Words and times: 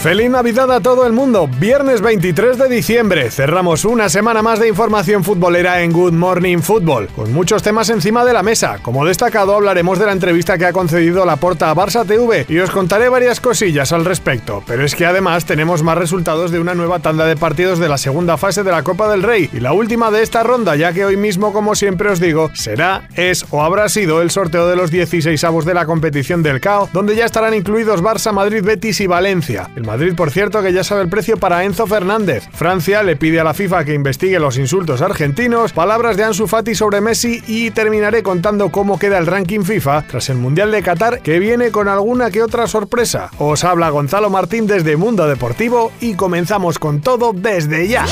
Feliz 0.00 0.30
Navidad 0.30 0.72
a 0.72 0.80
todo 0.80 1.06
el 1.06 1.12
mundo. 1.12 1.46
Viernes 1.46 2.00
23 2.00 2.56
de 2.56 2.70
diciembre. 2.70 3.30
Cerramos 3.30 3.84
una 3.84 4.08
semana 4.08 4.40
más 4.40 4.58
de 4.58 4.66
información 4.66 5.22
futbolera 5.22 5.82
en 5.82 5.92
Good 5.92 6.14
Morning 6.14 6.60
Football, 6.60 7.08
con 7.08 7.30
muchos 7.34 7.62
temas 7.62 7.90
encima 7.90 8.24
de 8.24 8.32
la 8.32 8.42
mesa. 8.42 8.78
Como 8.80 9.04
destacado, 9.04 9.54
hablaremos 9.54 9.98
de 9.98 10.06
la 10.06 10.12
entrevista 10.12 10.56
que 10.56 10.64
ha 10.64 10.72
concedido 10.72 11.26
la 11.26 11.36
porta 11.36 11.70
a 11.70 11.74
Barça 11.74 12.06
TV 12.06 12.46
y 12.48 12.60
os 12.60 12.70
contaré 12.70 13.10
varias 13.10 13.40
cosillas 13.40 13.92
al 13.92 14.06
respecto. 14.06 14.62
Pero 14.66 14.86
es 14.86 14.94
que 14.94 15.04
además 15.04 15.44
tenemos 15.44 15.82
más 15.82 15.98
resultados 15.98 16.50
de 16.50 16.60
una 16.60 16.74
nueva 16.74 17.00
tanda 17.00 17.26
de 17.26 17.36
partidos 17.36 17.78
de 17.78 17.90
la 17.90 17.98
segunda 17.98 18.38
fase 18.38 18.62
de 18.62 18.70
la 18.70 18.82
Copa 18.82 19.10
del 19.10 19.22
Rey 19.22 19.50
y 19.52 19.60
la 19.60 19.74
última 19.74 20.10
de 20.10 20.22
esta 20.22 20.42
ronda, 20.42 20.76
ya 20.76 20.94
que 20.94 21.04
hoy 21.04 21.18
mismo, 21.18 21.52
como 21.52 21.74
siempre 21.74 22.08
os 22.08 22.20
digo, 22.20 22.50
será, 22.54 23.06
es 23.16 23.44
o 23.50 23.62
habrá 23.62 23.90
sido 23.90 24.22
el 24.22 24.30
sorteo 24.30 24.66
de 24.66 24.76
los 24.76 24.90
16 24.90 25.44
avos 25.44 25.66
de 25.66 25.74
la 25.74 25.84
competición 25.84 26.42
del 26.42 26.62
CAO, 26.62 26.88
donde 26.94 27.14
ya 27.16 27.26
estarán 27.26 27.52
incluidos 27.52 28.02
Barça, 28.02 28.32
Madrid, 28.32 28.64
Betis 28.64 29.02
y 29.02 29.06
Valencia. 29.06 29.68
Madrid, 29.90 30.14
por 30.14 30.30
cierto, 30.30 30.62
que 30.62 30.72
ya 30.72 30.84
sabe 30.84 31.02
el 31.02 31.08
precio 31.08 31.36
para 31.36 31.64
Enzo 31.64 31.84
Fernández. 31.84 32.48
Francia 32.52 33.02
le 33.02 33.16
pide 33.16 33.40
a 33.40 33.44
la 33.44 33.54
FIFA 33.54 33.84
que 33.84 33.92
investigue 33.92 34.38
los 34.38 34.56
insultos 34.56 35.02
argentinos, 35.02 35.72
palabras 35.72 36.16
de 36.16 36.22
Ansu 36.22 36.46
Fati 36.46 36.76
sobre 36.76 37.00
Messi 37.00 37.42
y 37.48 37.72
terminaré 37.72 38.22
contando 38.22 38.70
cómo 38.70 39.00
queda 39.00 39.18
el 39.18 39.26
ranking 39.26 39.62
FIFA 39.62 40.02
tras 40.02 40.28
el 40.28 40.36
Mundial 40.36 40.70
de 40.70 40.84
Qatar 40.84 41.22
que 41.22 41.40
viene 41.40 41.72
con 41.72 41.88
alguna 41.88 42.30
que 42.30 42.40
otra 42.40 42.68
sorpresa. 42.68 43.32
Os 43.38 43.64
habla 43.64 43.90
Gonzalo 43.90 44.30
Martín 44.30 44.68
desde 44.68 44.96
Mundo 44.96 45.26
Deportivo 45.26 45.90
y 46.00 46.14
comenzamos 46.14 46.78
con 46.78 47.00
todo 47.00 47.32
desde 47.32 47.88
ya. 47.88 48.06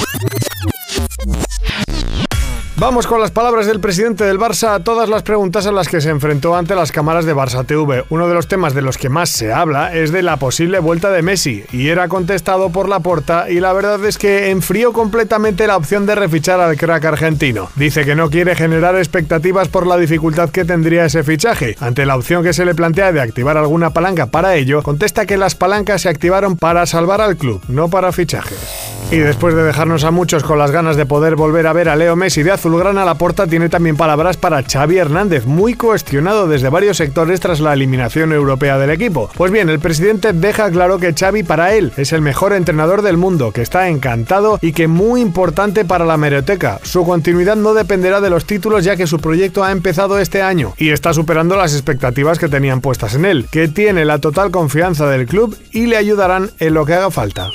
Vamos 2.81 3.09
con 3.09 3.21
las 3.21 3.33
palabras 3.33 3.67
del 3.67 3.81
presidente 3.81 4.23
del 4.23 4.39
Barça 4.39 4.73
a 4.73 4.85
todas 4.85 5.09
las 5.09 5.25
preguntas 5.25 5.67
a 5.67 5.73
las 5.73 5.89
que 5.89 6.01
se 6.01 6.11
enfrentó 6.11 6.55
ante 6.55 6.77
las 6.77 6.93
cámaras 6.93 7.25
de 7.25 7.35
Barça 7.35 7.67
TV. 7.67 8.05
Uno 8.09 8.29
de 8.29 8.35
los 8.35 8.47
temas 8.47 8.73
de 8.73 8.83
los 8.83 8.97
que 8.97 9.09
más 9.09 9.31
se 9.31 9.53
habla 9.53 9.93
es 9.93 10.13
de 10.13 10.23
la 10.23 10.37
posible 10.37 10.79
vuelta 10.79 11.11
de 11.11 11.23
Messi 11.23 11.65
y 11.73 11.89
era 11.89 12.07
contestado 12.07 12.71
por 12.71 12.89
la 12.89 13.01
porta 13.01 13.51
y 13.51 13.59
la 13.59 13.73
verdad 13.73 14.05
es 14.05 14.17
que 14.17 14.51
enfrió 14.51 14.93
completamente 14.93 15.67
la 15.67 15.77
opción 15.77 16.07
de 16.07 16.15
refichar 16.15 16.61
al 16.61 16.77
crack 16.77 17.05
argentino. 17.05 17.69
Dice 17.75 18.05
que 18.05 18.15
no 18.15 18.31
quiere 18.31 18.55
generar 18.55 18.95
expectativas 18.95 19.67
por 19.67 19.85
la 19.85 19.97
dificultad 19.97 20.51
que 20.51 20.65
tendría 20.65 21.05
ese 21.05 21.25
fichaje. 21.25 21.75
Ante 21.81 22.07
la 22.07 22.15
opción 22.15 22.45
que 22.45 22.53
se 22.53 22.65
le 22.65 22.77
plantea 22.77 23.11
de 23.11 23.21
activar 23.21 23.57
alguna 23.57 23.91
palanca 23.91 24.27
para 24.27 24.55
ello, 24.55 24.85
contesta 24.85 25.27
que 25.27 25.37
las 25.37 25.57
palancas 25.57 26.03
se 26.03 26.11
activaron 26.11 26.57
para 26.57 26.87
salvar 26.87 27.23
al 27.23 27.37
club, 27.37 27.61
no 27.67 27.91
para 27.91 28.13
fichajes. 28.13 28.98
Y 29.11 29.17
después 29.17 29.55
de 29.55 29.63
dejarnos 29.63 30.05
a 30.05 30.11
muchos 30.11 30.43
con 30.43 30.59
las 30.59 30.71
ganas 30.71 30.97
de 30.97 31.07
poder 31.07 31.35
volver 31.35 31.67
a 31.67 31.73
ver 31.73 31.89
a 31.89 31.97
Leo 31.97 32.15
Messi 32.15 32.43
de 32.43 32.51
azulgrana, 32.51 33.07
la 33.07 33.15
porta 33.15 33.47
tiene 33.47 33.71
también 33.71 33.97
palabras 33.97 34.37
para 34.37 34.63
Xavi 34.63 34.99
Hernández, 34.99 35.47
muy 35.47 35.73
cuestionado 35.73 36.47
desde 36.47 36.69
varios 36.69 36.99
sectores 36.99 37.41
tras 37.41 37.61
la 37.61 37.73
eliminación 37.73 38.35
europea 38.35 38.77
del 38.77 38.91
equipo. 38.91 39.31
Pues 39.35 39.51
bien, 39.51 39.71
el 39.71 39.81
presidente 39.81 40.35
deja 40.35 40.71
claro 40.71 40.99
que 40.99 41.15
Xavi 41.15 41.43
para 41.43 41.75
él 41.75 41.91
es 41.97 42.13
el 42.13 42.21
mejor 42.21 42.53
entrenador 42.53 43.01
del 43.01 43.17
mundo, 43.17 43.51
que 43.51 43.63
está 43.63 43.89
encantado 43.89 44.59
y 44.61 44.73
que 44.73 44.89
muy 44.89 45.23
importante 45.23 45.87
para 45.87 46.05
la 46.05 46.19
meroteca. 46.19 46.79
Su 46.83 47.07
continuidad 47.07 47.57
no 47.57 47.73
dependerá 47.73 48.21
de 48.21 48.29
los 48.29 48.45
títulos 48.45 48.85
ya 48.85 48.97
que 48.97 49.07
su 49.07 49.21
proyecto 49.21 49.65
ha 49.65 49.73
empezado 49.73 50.19
este 50.19 50.43
año 50.43 50.75
y 50.77 50.91
está 50.91 51.15
superando 51.15 51.57
las 51.57 51.73
expectativas 51.73 52.39
que 52.39 52.51
tenían 52.51 52.83
puestas 52.83 53.15
en 53.15 53.25
él, 53.25 53.47
que 53.51 53.69
tiene 53.69 54.05
la 54.05 54.19
total 54.19 54.51
confianza 54.51 55.09
del 55.09 55.27
club 55.27 55.57
y 55.73 55.87
le 55.87 55.97
ayudarán 55.97 56.51
en 56.59 56.75
lo 56.75 56.85
que 56.85 56.93
haga 56.93 57.11
falta. 57.11 57.49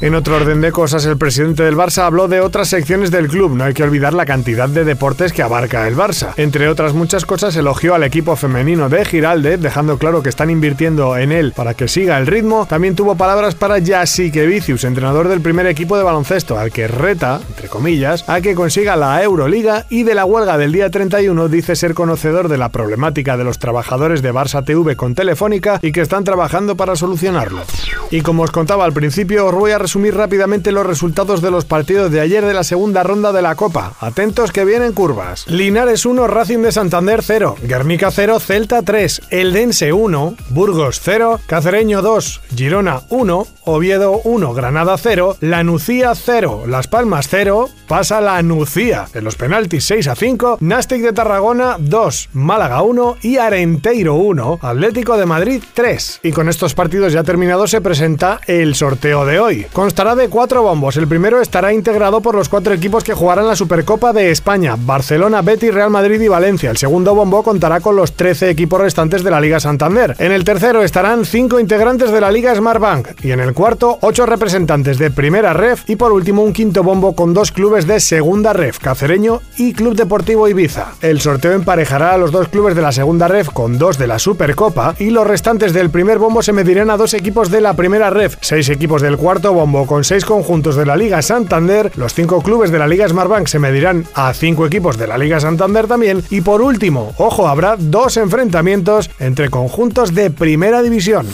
En 0.00 0.14
otro 0.14 0.36
orden 0.36 0.60
de 0.60 0.72
cosas, 0.72 0.95
el 1.04 1.18
presidente 1.18 1.62
del 1.62 1.76
Barça 1.76 2.04
habló 2.04 2.28
de 2.28 2.40
otras 2.40 2.68
secciones 2.68 3.10
del 3.10 3.28
club. 3.28 3.54
No 3.54 3.64
hay 3.64 3.74
que 3.74 3.82
olvidar 3.82 4.14
la 4.14 4.24
cantidad 4.24 4.68
de 4.68 4.84
deportes 4.84 5.32
que 5.32 5.42
abarca 5.42 5.86
el 5.86 5.96
Barça. 5.96 6.32
Entre 6.36 6.68
otras 6.68 6.94
muchas 6.94 7.26
cosas, 7.26 7.54
elogió 7.56 7.94
al 7.94 8.04
equipo 8.04 8.36
femenino 8.36 8.88
de 8.88 9.04
Giralde, 9.04 9.58
dejando 9.58 9.98
claro 9.98 10.22
que 10.22 10.28
están 10.28 10.50
invirtiendo 10.50 11.16
en 11.16 11.32
él 11.32 11.52
para 11.54 11.74
que 11.74 11.88
siga 11.88 12.18
el 12.18 12.26
ritmo. 12.26 12.66
También 12.66 12.94
tuvo 12.94 13.16
palabras 13.16 13.54
para 13.54 13.84
Jasikevicius, 13.84 14.84
entrenador 14.84 15.28
del 15.28 15.40
primer 15.40 15.66
equipo 15.66 15.98
de 15.98 16.04
baloncesto, 16.04 16.58
al 16.58 16.72
que 16.72 16.88
reta, 16.88 17.40
entre 17.48 17.68
comillas, 17.68 18.28
a 18.28 18.40
que 18.40 18.54
consiga 18.54 18.96
la 18.96 19.22
Euroliga 19.22 19.86
y 19.90 20.04
de 20.04 20.14
la 20.14 20.24
huelga 20.24 20.56
del 20.56 20.72
día 20.72 20.90
31 20.90 21.48
dice 21.48 21.76
ser 21.76 21.94
conocedor 21.94 22.48
de 22.48 22.58
la 22.58 22.70
problemática 22.70 23.36
de 23.36 23.44
los 23.44 23.58
trabajadores 23.58 24.22
de 24.22 24.32
Barça 24.32 24.64
TV 24.64 24.96
con 24.96 25.14
Telefónica 25.14 25.80
y 25.82 25.92
que 25.92 26.00
están 26.00 26.24
trabajando 26.24 26.76
para 26.76 26.96
solucionarlo. 26.96 27.62
Y 28.10 28.20
como 28.20 28.44
os 28.44 28.52
contaba 28.52 28.84
al 28.84 28.92
principio, 28.92 29.46
os 29.46 29.54
voy 29.54 29.72
a 29.72 29.78
resumir 29.78 30.14
rápidamente 30.14 30.70
los 30.70 30.85
resultados 30.86 31.42
de 31.42 31.50
los 31.50 31.64
partidos 31.64 32.10
de 32.10 32.20
ayer 32.20 32.44
de 32.44 32.54
la 32.54 32.64
segunda 32.64 33.02
ronda 33.02 33.32
de 33.32 33.42
la 33.42 33.54
Copa. 33.54 33.94
Atentos 34.00 34.52
que 34.52 34.64
vienen 34.64 34.92
curvas. 34.92 35.46
Linares 35.48 36.06
1, 36.06 36.26
Racing 36.26 36.58
de 36.58 36.72
Santander 36.72 37.22
0, 37.22 37.56
Guernica 37.62 38.10
0, 38.10 38.40
Celta 38.40 38.82
3, 38.82 39.22
Eldense 39.30 39.92
1, 39.92 40.36
Burgos 40.50 41.00
0, 41.02 41.40
Cacereño 41.46 42.02
2, 42.02 42.40
Girona 42.54 43.02
1, 43.10 43.46
Oviedo 43.64 44.20
1, 44.24 44.54
Granada 44.54 44.96
0, 44.96 45.36
La 45.40 45.64
Nucía 45.64 46.14
0, 46.14 46.64
Las 46.66 46.86
Palmas 46.88 47.26
0, 47.28 47.68
pasa 47.88 48.20
La 48.20 48.42
Nucía 48.42 49.06
en 49.14 49.24
los 49.24 49.36
penaltis 49.36 49.84
6 49.84 50.08
a 50.08 50.14
5, 50.14 50.58
Nastic 50.60 51.02
de 51.02 51.12
Tarragona 51.12 51.76
2, 51.78 52.30
Málaga 52.32 52.82
1 52.82 53.16
y 53.22 53.38
Arenteiro 53.38 54.14
1, 54.14 54.60
Atlético 54.62 55.16
de 55.16 55.26
Madrid 55.26 55.62
3. 55.74 56.20
Y 56.22 56.32
con 56.32 56.48
estos 56.48 56.74
partidos 56.74 57.12
ya 57.12 57.24
terminados 57.24 57.70
se 57.70 57.80
presenta 57.80 58.40
el 58.46 58.74
sorteo 58.74 59.24
de 59.24 59.40
hoy. 59.40 59.66
Constará 59.72 60.14
de 60.14 60.28
cuatro 60.28 60.62
El 60.76 61.08
primero 61.08 61.40
estará 61.40 61.72
integrado 61.72 62.20
por 62.20 62.34
los 62.34 62.50
cuatro 62.50 62.74
equipos 62.74 63.02
que 63.02 63.14
jugarán 63.14 63.48
la 63.48 63.56
Supercopa 63.56 64.12
de 64.12 64.30
España: 64.30 64.76
Barcelona, 64.78 65.40
Betis, 65.40 65.72
Real 65.72 65.88
Madrid 65.88 66.20
y 66.20 66.28
Valencia. 66.28 66.70
El 66.70 66.76
segundo 66.76 67.14
bombo 67.14 67.42
contará 67.42 67.80
con 67.80 67.96
los 67.96 68.12
13 68.12 68.50
equipos 68.50 68.80
restantes 68.80 69.24
de 69.24 69.30
la 69.30 69.40
Liga 69.40 69.58
Santander. 69.58 70.14
En 70.18 70.32
el 70.32 70.44
tercero 70.44 70.82
estarán 70.82 71.24
cinco 71.24 71.58
integrantes 71.58 72.12
de 72.12 72.20
la 72.20 72.30
Liga 72.30 72.54
Smartbank. 72.54 73.24
Y 73.24 73.30
en 73.30 73.40
el 73.40 73.54
cuarto, 73.54 73.98
ocho 74.02 74.26
representantes 74.26 74.98
de 74.98 75.10
Primera 75.10 75.54
Ref. 75.54 75.88
Y 75.88 75.96
por 75.96 76.12
último, 76.12 76.42
un 76.42 76.52
quinto 76.52 76.82
bombo 76.82 77.16
con 77.16 77.32
dos 77.32 77.52
clubes 77.52 77.86
de 77.86 77.98
Segunda 77.98 78.52
Ref, 78.52 78.78
Cacereño 78.78 79.40
y 79.56 79.72
Club 79.72 79.96
Deportivo 79.96 80.46
Ibiza. 80.46 80.92
El 81.00 81.22
sorteo 81.22 81.52
emparejará 81.52 82.12
a 82.12 82.18
los 82.18 82.32
dos 82.32 82.48
clubes 82.48 82.76
de 82.76 82.82
la 82.82 82.92
Segunda 82.92 83.28
Ref 83.28 83.48
con 83.48 83.78
dos 83.78 83.96
de 83.96 84.08
la 84.08 84.18
Supercopa. 84.18 84.94
Y 84.98 85.08
los 85.08 85.26
restantes 85.26 85.72
del 85.72 85.88
primer 85.88 86.18
bombo 86.18 86.42
se 86.42 86.52
medirán 86.52 86.90
a 86.90 86.98
dos 86.98 87.14
equipos 87.14 87.50
de 87.50 87.62
la 87.62 87.74
Primera 87.74 88.10
Ref, 88.10 88.36
seis 88.42 88.68
equipos 88.68 89.00
del 89.00 89.16
cuarto 89.16 89.54
bombo 89.54 89.86
con 89.86 90.04
seis 90.04 90.24
conjuntos 90.24 90.65
de 90.74 90.86
la 90.86 90.96
Liga 90.96 91.22
Santander, 91.22 91.92
los 91.96 92.14
cinco 92.14 92.42
clubes 92.42 92.72
de 92.72 92.78
la 92.78 92.88
Liga 92.88 93.08
Smartbank 93.08 93.46
se 93.46 93.60
medirán 93.60 94.04
a 94.14 94.34
cinco 94.34 94.66
equipos 94.66 94.98
de 94.98 95.06
la 95.06 95.16
Liga 95.16 95.38
Santander 95.38 95.86
también, 95.86 96.24
y 96.30 96.40
por 96.40 96.62
último, 96.62 97.14
ojo, 97.18 97.46
habrá 97.46 97.76
dos 97.78 98.16
enfrentamientos 98.16 99.10
entre 99.20 99.50
conjuntos 99.50 100.14
de 100.14 100.30
primera 100.30 100.82
división. 100.82 101.28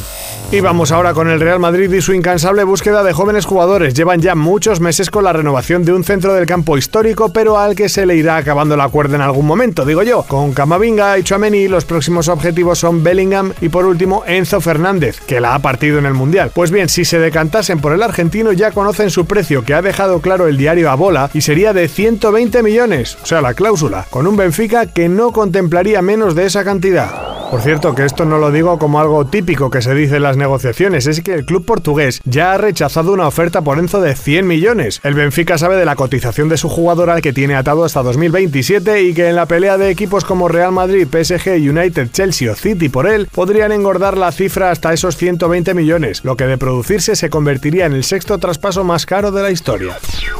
Y 0.52 0.60
vamos 0.60 0.92
ahora 0.92 1.14
con 1.14 1.30
el 1.30 1.40
Real 1.40 1.58
Madrid 1.60 1.90
y 1.90 2.02
su 2.02 2.12
incansable 2.12 2.64
búsqueda 2.64 3.02
de 3.02 3.14
jóvenes 3.14 3.46
jugadores. 3.46 3.94
Llevan 3.94 4.20
ya 4.20 4.34
muchos 4.34 4.80
meses 4.80 5.08
con 5.08 5.24
la 5.24 5.32
renovación 5.32 5.82
de 5.82 5.94
un 5.94 6.04
centro 6.04 6.34
del 6.34 6.44
campo 6.44 6.76
histórico, 6.76 7.32
pero 7.32 7.58
al 7.58 7.74
que 7.74 7.88
se 7.88 8.04
le 8.04 8.16
irá 8.16 8.36
acabando 8.36 8.76
la 8.76 8.90
cuerda 8.90 9.16
en 9.16 9.22
algún 9.22 9.46
momento, 9.46 9.86
digo 9.86 10.02
yo. 10.02 10.24
Con 10.28 10.52
Camavinga 10.52 11.18
y 11.18 11.22
Chouameni, 11.22 11.68
los 11.68 11.86
próximos 11.86 12.28
objetivos 12.28 12.78
son 12.78 13.02
Bellingham 13.02 13.54
y 13.62 13.70
por 13.70 13.86
último 13.86 14.24
Enzo 14.26 14.60
Fernández, 14.60 15.20
que 15.20 15.40
la 15.40 15.54
ha 15.54 15.58
partido 15.60 15.98
en 15.98 16.04
el 16.04 16.12
Mundial. 16.12 16.50
Pues 16.54 16.70
bien, 16.70 16.90
si 16.90 17.06
se 17.06 17.18
decantasen 17.18 17.80
por 17.80 17.94
el 17.94 18.02
argentino 18.02 18.52
ya 18.52 18.72
conocen 18.72 19.08
su 19.08 19.24
precio, 19.24 19.64
que 19.64 19.72
ha 19.72 19.80
dejado 19.80 20.20
claro 20.20 20.48
el 20.48 20.58
diario 20.58 20.90
a 20.90 20.96
bola, 20.96 21.30
y 21.32 21.40
sería 21.40 21.72
de 21.72 21.88
120 21.88 22.62
millones, 22.62 23.16
o 23.22 23.24
sea, 23.24 23.40
la 23.40 23.54
cláusula, 23.54 24.06
con 24.10 24.26
un 24.26 24.36
Benfica 24.36 24.84
que 24.84 25.08
no 25.08 25.32
contemplaría 25.32 26.02
menos 26.02 26.34
de 26.34 26.44
esa 26.44 26.62
cantidad. 26.62 27.41
Por 27.52 27.60
cierto, 27.60 27.94
que 27.94 28.06
esto 28.06 28.24
no 28.24 28.38
lo 28.38 28.50
digo 28.50 28.78
como 28.78 28.98
algo 28.98 29.26
típico 29.26 29.68
que 29.68 29.82
se 29.82 29.94
dice 29.94 30.16
en 30.16 30.22
las 30.22 30.38
negociaciones, 30.38 31.06
es 31.06 31.20
que 31.20 31.34
el 31.34 31.44
club 31.44 31.66
portugués 31.66 32.22
ya 32.24 32.54
ha 32.54 32.56
rechazado 32.56 33.12
una 33.12 33.26
oferta 33.26 33.60
por 33.60 33.78
Enzo 33.78 34.00
de 34.00 34.16
100 34.16 34.46
millones. 34.46 35.00
El 35.04 35.12
Benfica 35.12 35.58
sabe 35.58 35.76
de 35.76 35.84
la 35.84 35.94
cotización 35.94 36.48
de 36.48 36.56
su 36.56 36.70
jugador 36.70 37.10
al 37.10 37.20
que 37.20 37.34
tiene 37.34 37.54
atado 37.54 37.84
hasta 37.84 38.02
2027 38.02 39.02
y 39.02 39.12
que 39.12 39.28
en 39.28 39.36
la 39.36 39.44
pelea 39.44 39.76
de 39.76 39.90
equipos 39.90 40.24
como 40.24 40.48
Real 40.48 40.72
Madrid, 40.72 41.06
PSG, 41.06 41.56
United, 41.56 42.08
Chelsea 42.10 42.50
o 42.50 42.54
City 42.54 42.88
por 42.88 43.06
él 43.06 43.28
podrían 43.30 43.70
engordar 43.70 44.16
la 44.16 44.32
cifra 44.32 44.70
hasta 44.70 44.94
esos 44.94 45.18
120 45.18 45.74
millones, 45.74 46.24
lo 46.24 46.38
que 46.38 46.46
de 46.46 46.56
producirse 46.56 47.16
se 47.16 47.28
convertiría 47.28 47.84
en 47.84 47.92
el 47.92 48.04
sexto 48.04 48.38
traspaso 48.38 48.82
más 48.82 49.04
caro 49.04 49.30
de 49.30 49.42
la 49.42 49.50
historia. 49.50 49.98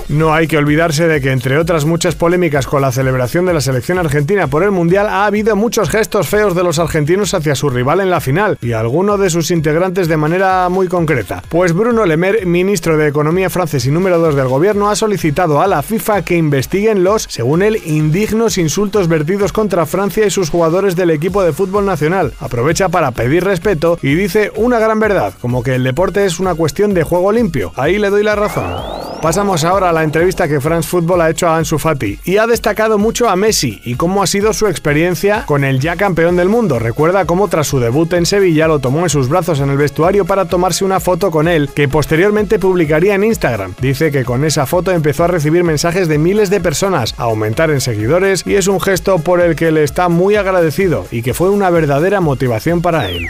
No 0.09 0.33
hay 0.33 0.47
que 0.47 0.57
olvidarse 0.57 1.07
de 1.07 1.21
que 1.21 1.31
entre 1.31 1.59
otras 1.59 1.85
muchas 1.85 2.15
polémicas 2.15 2.67
con 2.67 2.81
la 2.81 2.91
celebración 2.91 3.45
de 3.45 3.53
la 3.53 3.61
selección 3.61 3.99
argentina 3.99 4.47
por 4.47 4.63
el 4.63 4.71
Mundial 4.71 5.09
ha 5.11 5.27
habido 5.27 5.57
muchos 5.57 5.91
gestos 5.91 6.27
feos 6.27 6.55
de 6.55 6.65
los 6.65 6.79
argentinos 6.79 7.02
argentinos 7.03 7.35
hacia 7.35 7.57
su 7.57 7.69
rival 7.69 7.99
en 7.99 8.11
la 8.11 8.21
final 8.21 8.59
y 8.63 8.73
alguno 8.73 9.19
de 9.19 9.29
sus 9.29 9.51
integrantes 9.51 10.07
de 10.07 10.17
manera 10.17 10.69
muy 10.69 10.87
concreta. 10.87 11.43
Pues 11.49 11.73
Bruno 11.73 12.07
Le 12.07 12.17
Maire, 12.17 12.47
ministro 12.47 12.97
de 12.97 13.09
Economía 13.09 13.51
francés 13.51 13.87
y 13.87 13.91
número 13.91 14.21
2 14.21 14.37
del 14.37 14.47
gobierno, 14.47 14.89
ha 14.89 14.95
solicitado 14.95 15.61
a 15.61 15.67
la 15.67 15.83
FIFA 15.83 16.23
que 16.23 16.37
investiguen 16.37 17.03
los, 17.03 17.25
según 17.25 17.63
él, 17.63 17.81
indignos 17.85 18.57
insultos 18.57 19.09
vertidos 19.09 19.53
contra 19.53 19.85
Francia 19.85 20.25
y 20.25 20.31
sus 20.31 20.49
jugadores 20.49 20.95
del 20.95 21.11
equipo 21.11 21.43
de 21.43 21.53
fútbol 21.53 21.87
nacional. 21.87 22.35
Aprovecha 22.39 22.89
para 22.89 23.11
pedir 23.11 23.43
respeto 23.43 23.99
y 24.01 24.15
dice 24.15 24.53
una 24.55 24.79
gran 24.79 25.01
verdad, 25.01 25.35
como 25.41 25.65
que 25.65 25.75
el 25.75 25.83
deporte 25.83 26.25
es 26.25 26.39
una 26.39 26.55
cuestión 26.55 26.95
de 26.95 27.03
juego 27.03 27.33
limpio. 27.33 27.73
Ahí 27.75 27.99
le 27.99 28.11
doy 28.11 28.23
la 28.23 28.37
razón. 28.37 29.12
Pasamos 29.23 29.63
ahora 29.63 29.91
a 29.91 29.93
la 29.93 30.03
entrevista 30.03 30.49
que 30.49 30.61
France 30.61 30.89
Football 30.89 31.21
ha 31.21 31.31
hecho 31.31 31.47
a 31.47 31.57
Ansu 31.57 31.79
Fati 31.79 32.19
y 32.25 32.39
ha 32.39 32.49
destacado 32.49 32.99
mucho 32.99 33.29
a 33.29 33.37
Messi 33.37 33.81
y 33.85 33.95
cómo 33.95 34.21
ha 34.21 34.27
sido 34.27 34.53
su 34.53 34.67
experiencia 34.67 35.47
con 35.47 35.63
el 35.63 35.79
ya 35.79 35.95
campeón 35.95 36.35
del 36.35 36.49
mundo. 36.49 36.81
Recuerda 36.81 37.25
cómo 37.25 37.47
tras 37.47 37.69
su 37.69 37.79
debut 37.79 38.13
en 38.15 38.27
Sevilla 38.27 38.67
lo 38.67 38.81
tomó 38.81 39.05
en 39.05 39.11
sus 39.11 39.29
brazos 39.29 39.61
en 39.61 39.71
el 39.71 39.77
vestuario 39.77 40.25
para 40.25 40.47
tomarse 40.47 40.85
una 40.85 40.99
foto 40.99 41.31
con 41.31 41.47
él 41.47 41.71
que 41.73 41.87
posteriormente 41.87 42.59
publicaría 42.59 43.15
en 43.15 43.23
Instagram. 43.23 43.77
Dice 43.81 44.11
que 44.11 44.25
con 44.25 44.45
esa 44.45 44.67
foto 44.67 44.91
empezó 44.91 45.23
a 45.23 45.29
recibir 45.29 45.63
mensajes 45.63 46.09
de 46.09 46.19
miles 46.19 46.51
de 46.51 46.61
personas, 46.61 47.15
a 47.17 47.23
aumentar 47.23 47.71
en 47.71 47.81
seguidores 47.81 48.43
y 48.45 48.57
es 48.57 48.67
un 48.67 48.81
gesto 48.81 49.21
por 49.21 49.41
el 49.41 49.55
que 49.55 49.71
le 49.71 49.85
está 49.85 50.09
muy 50.09 50.35
agradecido 50.35 51.07
y 51.13 51.23
que 51.23 51.33
fue 51.33 51.49
una 51.49 51.71
verdadera 51.71 52.21
motivación 52.21 52.83
para 52.83 53.09
él. 53.09 53.29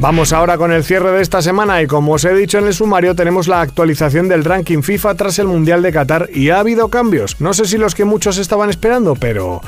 Vamos 0.00 0.32
ahora 0.32 0.58
con 0.58 0.70
el 0.70 0.84
cierre 0.84 1.10
de 1.10 1.20
esta 1.20 1.42
semana 1.42 1.82
y 1.82 1.88
como 1.88 2.12
os 2.12 2.24
he 2.24 2.32
dicho 2.32 2.56
en 2.58 2.68
el 2.68 2.72
sumario 2.74 3.16
tenemos 3.16 3.48
la 3.48 3.60
actualización 3.60 4.28
del 4.28 4.44
ranking 4.44 4.82
FIFA 4.82 5.16
tras 5.16 5.40
el 5.40 5.48
Mundial 5.48 5.82
de 5.82 5.92
Qatar 5.92 6.30
y 6.32 6.50
ha 6.50 6.60
habido 6.60 6.88
cambios. 6.88 7.40
No 7.40 7.52
sé 7.52 7.64
si 7.64 7.78
los 7.78 7.96
que 7.96 8.04
muchos 8.04 8.38
estaban 8.38 8.70
esperando, 8.70 9.16
pero 9.16 9.60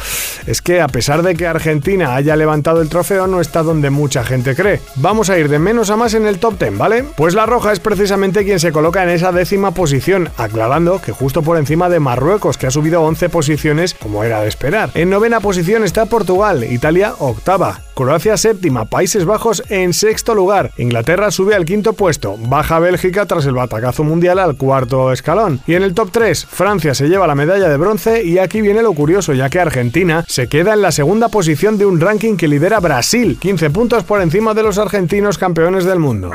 es 0.47 0.63
que 0.63 0.81
a 0.81 0.87
pesar 0.87 1.25
de 1.25 1.35
que 1.35 1.49
Argentina 1.49 2.15
haya 2.15 2.37
levantado 2.37 2.81
el 2.81 2.89
trofeo 2.89 3.27
no 3.27 3.41
está 3.41 3.65
donde 3.65 3.91
mucha 3.91 4.23
gente 4.23 4.55
cree. 4.55 4.81
Vamos 4.95 5.31
a 5.31 5.39
ir 5.39 5.49
de 5.49 5.59
menos 5.59 5.91
a 5.91 5.97
más 5.97 6.15
en 6.15 6.25
el 6.27 6.39
top 6.39 6.61
10, 6.61 6.79
¿vale? 6.79 7.05
Pues 7.17 7.35
la 7.35 7.47
roja 7.47 7.73
es 7.73 7.81
precisamente 7.81 8.45
quien 8.45 8.61
se 8.61 8.71
coloca 8.71 9.03
en 9.03 9.09
esa 9.09 9.33
décima 9.33 9.73
posición, 9.73 10.29
aclarando 10.37 11.03
que 11.03 11.11
justo 11.11 11.43
por 11.43 11.57
encima 11.57 11.89
de 11.89 11.99
Marruecos 11.99 12.57
que 12.57 12.69
ha 12.69 12.71
subido 12.71 13.03
11 13.03 13.31
posiciones 13.31 13.95
como 13.95 14.23
era 14.23 14.43
de 14.43 14.49
esperar. 14.49 14.91
En 14.95 15.11
novena 15.11 15.41
posición 15.41 15.83
está 15.83 16.07
Portugal, 16.07 16.63
Italia 16.63 17.15
octava, 17.19 17.81
Croacia 17.95 18.37
séptima, 18.37 18.85
Países 18.85 19.25
Bajos 19.25 19.65
en 19.69 19.93
lugar, 20.29 20.71
Inglaterra 20.77 21.31
sube 21.31 21.55
al 21.55 21.65
quinto 21.65 21.95
puesto, 21.95 22.37
baja 22.39 22.79
Bélgica 22.79 23.27
tras 23.27 23.47
el 23.47 23.55
batacazo 23.55 24.05
mundial 24.05 24.39
al 24.39 24.57
cuarto 24.57 25.13
escalón. 25.13 25.61
Y 25.67 25.75
en 25.75 25.83
el 25.83 25.95
top 25.95 26.11
3, 26.13 26.47
Francia 26.47 26.95
se 26.95 27.09
lleva 27.09 27.27
la 27.27 27.35
medalla 27.35 27.69
de 27.69 27.77
bronce 27.77 28.23
y 28.23 28.39
aquí 28.39 28.61
viene 28.61 28.83
lo 28.83 28.93
curioso, 28.93 29.33
ya 29.33 29.49
que 29.49 29.61
Argentina 29.61 30.25
se 30.29 30.49
queda 30.49 30.75
en 30.75 30.83
la 30.83 30.93
segunda 30.93 31.29
posición 31.29 31.79
de 31.79 31.87
un 31.87 32.01
ranking 32.01 32.37
que 32.37 32.49
lidera 32.49 32.81
Brasil, 32.81 33.39
15 33.41 33.71
puntos 33.71 34.05
por 34.05 34.21
encima 34.21 34.55
de 34.55 34.63
los 34.63 34.79
argentinos 34.79 35.39
campeones 35.39 35.85
del 35.85 35.99
mundo. 35.99 36.31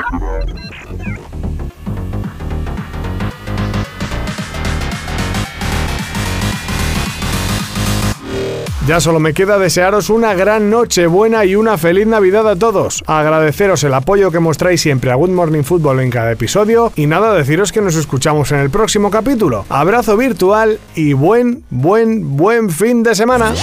Ya 8.87 8.99
solo 8.99 9.19
me 9.19 9.33
queda 9.33 9.57
desearos 9.57 10.11
una 10.11 10.35
gran 10.35 10.69
noche 10.69 11.07
buena 11.07 11.43
y 11.43 11.55
una 11.55 11.75
feliz 11.75 12.05
Navidad 12.05 12.47
a 12.47 12.55
todos. 12.55 13.03
Agradeceros 13.07 13.83
el 13.83 13.95
apoyo 13.95 14.29
que 14.29 14.39
mostráis 14.39 14.79
siempre 14.79 15.09
a 15.09 15.15
Good 15.15 15.31
Morning 15.31 15.63
Football 15.63 16.01
en 16.01 16.11
cada 16.11 16.31
episodio 16.31 16.93
y 16.95 17.07
nada, 17.07 17.33
deciros 17.33 17.71
que 17.71 17.81
nos 17.81 17.95
escuchamos 17.95 18.51
en 18.51 18.59
el 18.59 18.69
próximo 18.69 19.09
capítulo. 19.09 19.65
Abrazo 19.69 20.15
virtual 20.17 20.79
y 20.93 21.13
buen, 21.13 21.63
buen, 21.71 22.37
buen 22.37 22.69
fin 22.69 23.01
de 23.01 23.15
semana. 23.15 23.55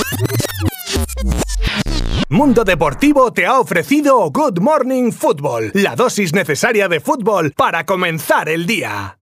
Mundo 2.29 2.65
Deportivo 2.65 3.33
te 3.33 3.47
ha 3.47 3.61
ofrecido 3.61 4.29
Good 4.33 4.59
Morning 4.59 5.13
Football, 5.13 5.71
la 5.75 5.95
dosis 5.95 6.33
necesaria 6.33 6.89
de 6.89 6.99
fútbol 6.99 7.53
para 7.57 7.87
comenzar 7.87 8.49
el 8.49 8.67
día. 8.67 9.19